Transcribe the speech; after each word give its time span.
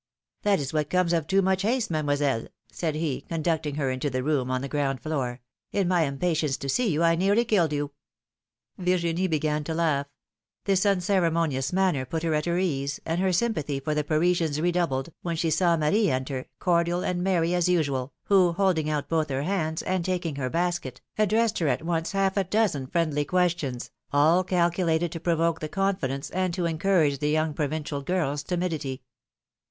That 0.41 0.59
is 0.59 0.73
what 0.73 0.89
comes 0.89 1.13
of 1.13 1.27
too 1.27 1.43
much 1.43 1.61
haste, 1.61 1.91
Mademoiselle/^ 1.91 2.47
said 2.71 2.95
he, 2.95 3.21
conducting 3.21 3.75
her 3.75 3.91
into 3.91 4.09
the 4.09 4.23
room 4.23 4.49
on 4.49 4.61
the 4.61 4.67
ground 4.67 4.99
floor; 4.99 5.41
'Gn 5.75 5.85
my 5.87 6.05
impatience 6.05 6.57
to 6.57 6.69
see 6.69 6.89
you, 6.89 7.03
I 7.03 7.13
nearly 7.15 7.45
killed 7.45 7.71
you.^^ 7.71 7.89
Virginie 8.83 9.27
began 9.27 9.63
to 9.65 9.75
laugh; 9.75 10.07
this 10.65 10.87
unceremonious 10.87 11.71
manner 11.71 12.03
put 12.03 12.23
her 12.23 12.33
at 12.33 12.45
her 12.47 12.57
ease, 12.57 12.99
and 13.05 13.21
her 13.21 13.31
sympathy 13.31 13.79
for 13.79 13.93
the 13.93 14.03
Parisians 14.03 14.59
redoubled, 14.59 15.13
when 15.21 15.35
she 15.35 15.51
saw 15.51 15.77
Marie 15.77 16.09
enter, 16.09 16.47
cordial 16.57 17.03
and 17.03 17.23
merry 17.23 17.53
as 17.53 17.69
usual, 17.69 18.11
who, 18.23 18.53
holding 18.53 18.89
out 18.89 19.07
both 19.07 19.29
her 19.29 19.43
hands, 19.43 19.83
and 19.83 20.03
taking 20.03 20.35
her 20.37 20.49
basket, 20.49 20.99
addressed 21.19 21.59
her 21.59 21.67
at 21.67 21.85
once 21.85 22.13
half 22.13 22.37
a 22.37 22.43
dozen 22.43 22.87
friendly 22.87 23.23
questions, 23.23 23.91
all 24.11 24.43
calculated 24.43 25.11
to 25.11 25.19
provoke 25.19 25.59
the 25.59 25.69
confidence 25.69 26.31
and 26.31 26.55
to 26.55 26.65
encourage 26.65 27.19
the 27.19 27.29
young 27.29 27.53
provincial 27.53 28.01
girks 28.03 28.41
timidity. 28.43 29.03